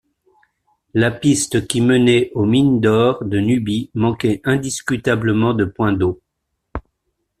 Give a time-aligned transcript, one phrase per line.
[0.95, 6.23] La piste qui menait aux mines d'or de Nubie manquait indiscutablement de points d'eau.